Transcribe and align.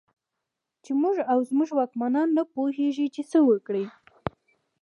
چې 0.83 0.91
موږ 1.01 1.15
او 1.31 1.39
زموږ 1.49 1.69
واکمنان 1.75 2.27
نه 2.37 2.43
پوهېږي 2.53 3.07
چې 3.15 3.21
څه 3.31 3.37
وکړي. 3.49 3.85